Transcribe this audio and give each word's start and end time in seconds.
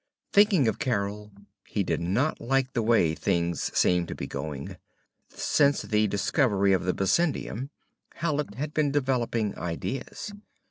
Thinking 0.33 0.67
of 0.67 0.79
Carol, 0.79 1.31
he 1.67 1.83
did 1.83 2.01
not 2.01 2.41
like 2.41 2.73
the 2.73 2.81
way 2.81 3.13
things 3.13 3.69
seemed 3.77 4.07
to 4.07 4.15
be 4.15 4.25
going. 4.25 4.77
Since 5.29 5.83
the 5.83 6.07
discovery 6.07 6.73
of 6.73 6.85
the 6.85 6.93
bessendium, 6.95 7.69
Hallet 8.15 8.55
had 8.55 8.73
been 8.73 8.89
developing 8.91 9.55
ideas. 9.59 10.33